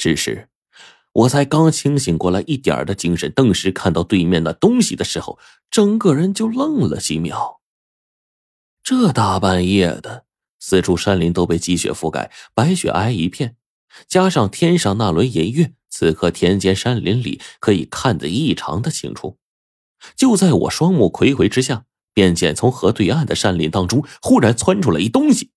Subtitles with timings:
[0.00, 0.48] 只是
[1.12, 5.38] 我才刚清醒过来一点的精神，顿时看到对面那东西的时候，
[5.70, 7.60] 整个人就愣了几秒。
[8.82, 10.24] 这大半夜的，
[10.58, 13.56] 四处山林都被积雪覆盖，白雪皑一片，
[14.08, 19.36] 加上天上那轮银月，此刻田间山林里可以看得异常的清楚。
[20.16, 25.50] 就在我双目睽睽之下，便见从河对岸的山林当中忽然窜出来一东西。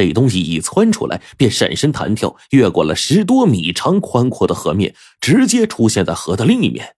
[0.00, 6.96] 这东西一窜出来，便闪身弹跳，越过了十多米长宽阔的河面，直接出现在河的另一面。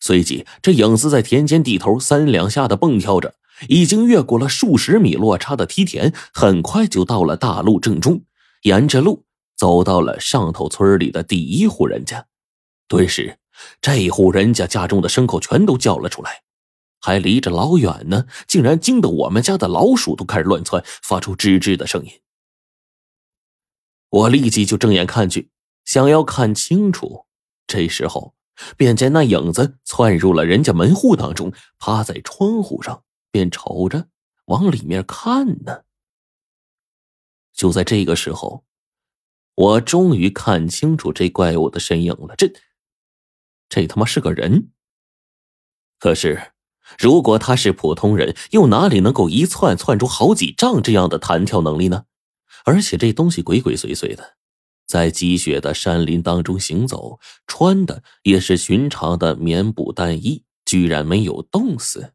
[0.00, 3.34] 随即，这影子在田间地头三两下的蹦跳着，
[3.68, 8.22] 已经越过了数十米落差的梯田，很快就到了大路正中，
[8.62, 12.24] 沿着路走到了上头村里的第一户人家。
[12.88, 13.36] 顿时，
[13.82, 16.40] 这一户人家家中的牲口全都叫了出来。
[17.00, 22.10] 还离着老远呢，竟然惊得我们家的老鼠都开始乱窜，发出吱吱的声音。
[24.10, 25.50] 我立即就睁眼看去，
[25.84, 27.26] 想要看清楚。
[27.66, 28.34] 这时候，
[28.76, 34.08] 便见那影子窜入了人家门户当中，趴在窗户上，便瞅着
[34.46, 35.84] 往里面看呢。
[37.52, 38.64] 就在这个时候，
[39.54, 42.34] 我终于看清楚这怪物的身影了。
[42.36, 42.50] 这，
[43.68, 44.70] 这他妈是个人。
[45.98, 46.52] 可是。
[46.96, 52.04] 如果他是普通人，又哪里能够一窜窜出好几丈这样的弹跳能力呢？
[52.64, 54.36] 而且这东西鬼鬼祟祟的，
[54.86, 62.12] 在积雪的山林当中行走，穿的也是寻常的棉布单衣，居然没有冻死。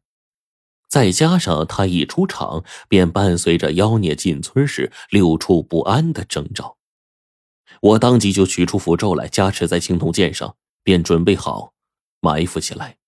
[0.88, 6.76] 再加上他一出场，便伴随着妖孽进村时六处不安的征兆，
[7.80, 11.72] 我当即就取出符咒来加持在青铜剑上，便准备好
[12.20, 12.98] 埋伏起来。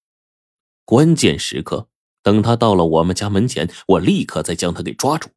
[0.87, 1.89] 关键时刻，
[2.23, 5.29] 等他到了我们家门前，我立刻再将他给抓住。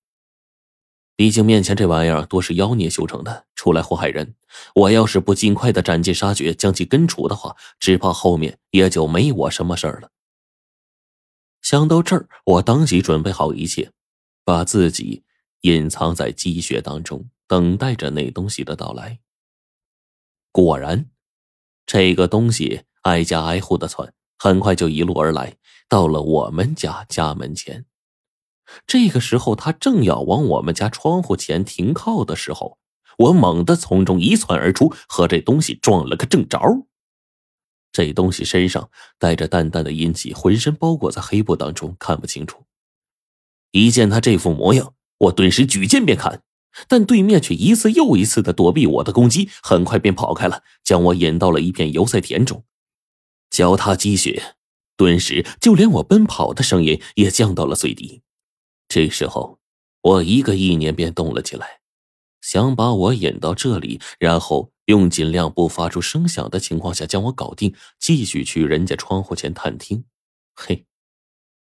[1.16, 4.36] 毕竟面前这玩意儿多是妖孽修成的，出来祸害人。
[4.76, 10.12] 我要是不尽快的斩尽杀绝，将其根除的话，只怕后面也就没我什么事儿了。
[11.64, 13.92] 想到这儿，我当即准备好一切，
[14.46, 15.24] 把自己
[15.62, 19.20] 隐藏在积雪当中，等待着那东西的到来。
[20.52, 21.10] 果然，
[21.88, 24.14] 这个东西挨家挨户的窜。
[24.40, 25.58] 很快就一路而来，
[25.90, 27.86] 到了我们家家门前。
[28.88, 32.78] 这个时候，他正要往我们家窗户前停靠的时候，
[33.18, 36.88] 我猛地从中一窜而出，和这东西撞了个正着。
[37.92, 42.64] 这东西身上带着淡淡的阴气，浑身包裹在黑布当中，看不清楚。
[43.72, 46.44] 一见他这副模样，我顿时举剑便砍，
[46.88, 52.64] 但对面却一次又一次的躲避我的攻击，很快便跑开了，将我引到了一片油菜田中。
[53.50, 54.56] 脚踏积雪，
[54.96, 58.22] 顿时就连我奔跑的声音也降到了最低。
[58.88, 59.60] 这时候，
[60.02, 61.80] 我一个意念便动了起来，
[62.42, 70.06] 想把我引到这里，然后用尽量不发出声响的情况下将我搞定，继续去人家窗户前探听。
[70.56, 70.86] 嘿，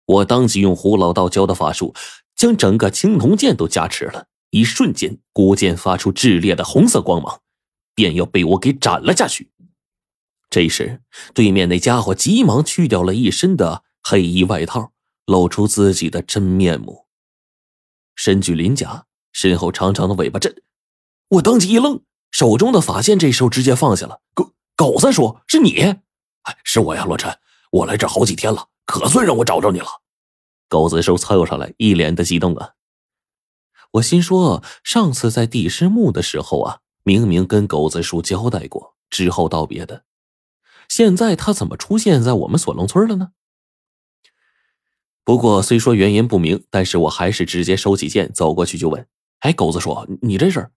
[0.06, 1.94] 我当即用胡老道教的法术，
[2.36, 7.42] 将整个青铜剑都加持了，一瞬间，古剑发出炽烈的红色光芒，
[7.94, 9.52] 便要被我给斩了下去。
[10.50, 11.02] 这时，
[11.34, 14.92] 对面那家伙急忙去掉了一身的黑衣外套，
[15.26, 17.06] 露出自己的真面目。
[18.16, 20.56] 身具鳞甲，身后长长的尾巴，这……
[21.30, 22.02] 我当即一愣，
[22.32, 24.22] 手中的法剑这时候直接放下了。
[24.34, 25.80] 狗狗子叔：“是你
[26.44, 27.38] ？”“哎，是我呀，罗晨，
[27.72, 29.88] 我来这好几天了，可算让我找着你了。”
[30.68, 32.74] 狗子叔凑上来，一脸的激动啊！
[33.92, 40.06] 我心说，上次在地师墓的时候啊，明明跟狗子叔交代过之后道别的。
[40.90, 43.30] 现在他怎么出现在我们锁龙村了呢？
[45.24, 49.08] 不过虽说原因不明，但是我还是直接收起剑，走过去就问
[49.42, 50.72] ：“哎，狗子说你这是？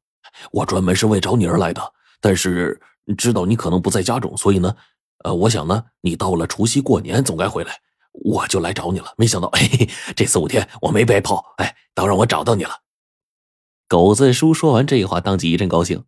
[0.52, 2.80] 我专门是为找你而来的，但是
[3.16, 4.76] 知道你可能不在家中，所以呢，
[5.24, 7.80] 呃，我想呢，你到了除夕过年总该回来，
[8.12, 9.14] 我就来找你了。
[9.16, 12.82] 没想到， 嘿嘿，这四五天我没白跑，哎，倒让我找到你了。”
[13.88, 16.04] 狗子叔说完这话，当即一阵高兴。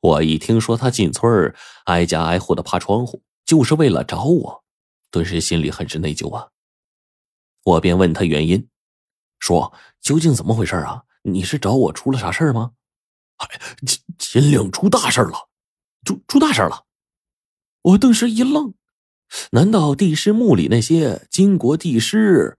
[0.00, 4.64] 我一听说他进村挨家挨户的爬窗户，就是为了找我，
[5.10, 6.50] 顿时心里很是内疚啊。
[7.62, 8.68] 我便问他原因，
[9.38, 9.72] 说
[10.02, 11.04] 究竟怎么回事啊？
[11.22, 12.72] 你是找我出了啥事吗？
[13.36, 13.48] 哎，
[13.86, 15.48] 秦秦岭出大事了，
[16.04, 16.84] 出出大事了！
[17.82, 18.74] 我顿时一愣，
[19.52, 22.58] 难道帝师墓里那些金国帝师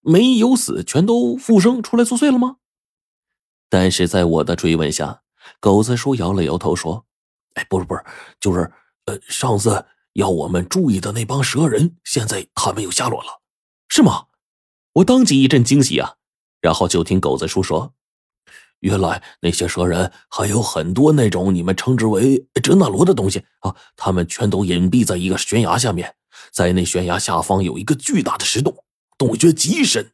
[0.00, 2.58] 没有死，全都复生出来作祟了吗？
[3.68, 5.22] 但是在我的追问下。
[5.60, 7.06] 狗子叔摇了摇头说
[7.54, 8.04] ：“哎，不是不是，
[8.40, 8.68] 就是，
[9.04, 9.86] 呃，上次
[10.16, 13.42] 要我们注意的那帮蛇人，现在他们有下落了，
[13.88, 14.26] 是吗？”
[14.94, 16.14] 我当即一阵惊喜啊！
[16.62, 17.92] 然后就听狗子叔说
[18.80, 26.16] ：“原来那些蛇人还有很多那种你们称之为哲那罗的东西啊，他们全都隐蔽在一个悬崖下面，
[26.50, 28.74] 在那悬崖下方有一个巨大的石洞，
[29.18, 30.12] 洞穴极深，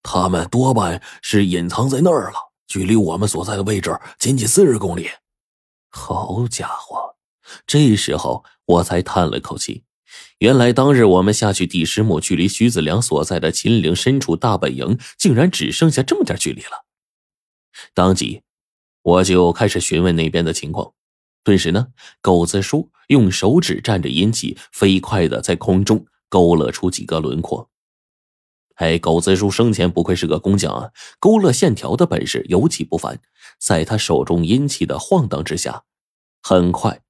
[0.00, 2.36] 他们多半是隐藏在那儿了，
[2.68, 5.10] 距离我们所在的位置仅仅四十公里。
[5.90, 7.16] 好家伙！
[7.66, 9.84] 这时候我才叹了口气，
[10.40, 16.84] 原来当日我们下去第十墓，距离徐子良所在的秦岭深处大本营，竟然只剩下这么点距离了。
[17.94, 18.42] 当即，
[19.02, 20.92] 我就开始询问那边的情况。
[21.42, 21.88] 顿时呢，
[22.20, 27.70] 狗子叔用手指蘸着阴气，飞快的在空中勾勒出几个轮廓。
[28.74, 33.18] 哎，狗子叔生前不愧是个工匠啊，勾勒线条的本事尤其不凡。
[33.58, 35.84] 在他手中阴气的晃荡之下，
[36.42, 37.00] 很快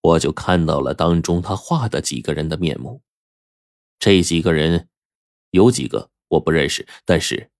[0.00, 3.02] 我就看到了当中他画的几个人的面目。
[3.98, 4.88] 这几个人，
[5.50, 7.50] 有几个我不认识，但是。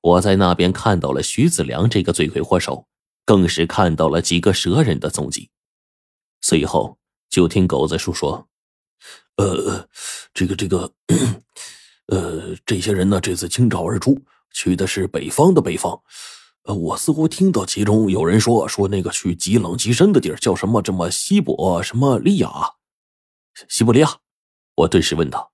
[0.00, 2.86] 我在那边看到了徐子良这个罪魁祸首，
[3.24, 5.50] 更是看到了几个蛇人的踪迹。
[6.40, 8.48] 随后就听狗子叔说
[9.36, 9.88] ：“呃，
[10.32, 10.94] 这个这个，
[12.06, 14.22] 呃，这些人呢，这次倾巢而出，
[14.52, 16.00] 去的是北方的北方。
[16.74, 20.82] 我似乎听到其中有人说说那个去极冷极深的地儿叫什么？
[20.82, 22.50] 这么西伯什么利亚？
[23.68, 24.18] 西伯利亚？”
[24.76, 25.50] 我顿时问道。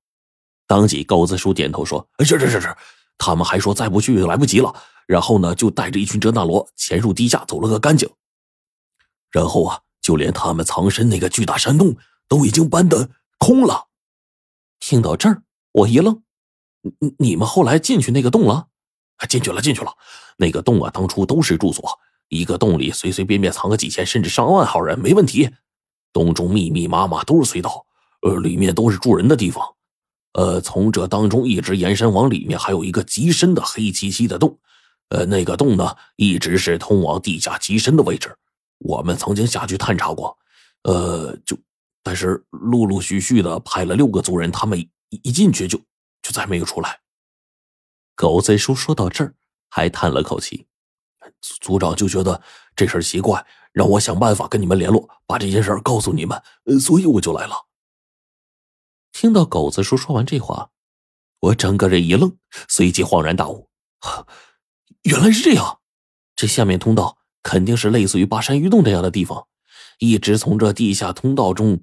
[0.66, 2.76] 当即高子叔点头说：“是是是是。”
[3.16, 4.74] 他们还说再不去就来不及了，
[5.06, 8.10] 然后呢，就带着一群哲那罗潜入地下走了个干净。
[9.30, 11.96] 然后啊，就连他们藏身那个巨大山洞
[12.26, 13.08] 都已经搬得
[13.38, 13.88] 空了。
[14.80, 16.24] 听到这儿，我一愣
[16.98, 18.66] ：“你你们后来进去那个洞了
[19.28, 19.92] ？”“进去了，进去了。
[20.36, 25.50] 那个洞啊，当初都是住所，一个洞里随随便便藏个几千甚至上万号人没问题。
[26.12, 27.86] 洞中密密麻麻都是隧道，
[28.22, 29.64] 呃，里面都是住人的地方。”
[30.34, 34.58] 呃，从这当中一直延伸往里面，还有一个极深的黑漆漆的洞。
[35.10, 38.36] 呃，那个洞呢，一直是通往地下极深的位置。
[38.78, 40.36] 我们曾经下去探查过，
[40.82, 41.56] 呃，就
[42.02, 45.78] 但是陆陆续续的派了六个族人，他们一进去就
[46.20, 46.98] 就再没有出来。
[48.14, 49.34] 狗贼叔说到这儿，
[49.68, 50.66] 还叹了口气。
[51.40, 52.40] 组长就觉得
[52.76, 56.40] 这事儿奇怪，让我想办法跟你们联络，把这件事儿告诉你们，
[56.80, 57.66] 所以我就来了。
[59.12, 60.70] 听到狗子叔说完这话，
[61.40, 62.36] 我整个人一愣，
[62.68, 63.68] 随即恍然大悟：
[65.02, 65.80] 原来是这样！
[66.36, 69.46] 这下面通道肯定是类似于巴山鱼洞这样的地方，
[69.98, 71.80] 一直从这地下通道中，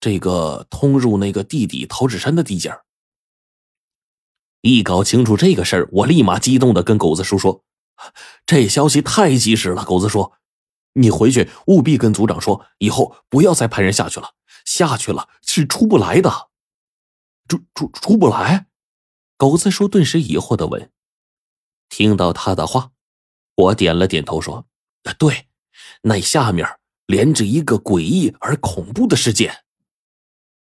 [0.00, 2.84] 这个通入那个地底桃纸山的地界儿
[4.62, 7.64] 一搞清楚这个事儿，我立马激动的跟狗子叔说
[8.44, 10.34] ：“这消息太及时了！”狗子说
[10.94, 14.34] ：“你回去务必跟组长说，以后不要再派人下去了，
[14.64, 16.48] 下去了是出不来的。”
[17.48, 18.66] 出出出不来，
[19.36, 20.90] 狗子叔顿时疑惑的问。
[21.88, 22.90] 听到他的话，
[23.56, 24.66] 我点了点头说
[25.18, 25.48] ：“对，
[26.02, 26.68] 那下面
[27.06, 29.62] 连着一个诡异而恐怖的世界。”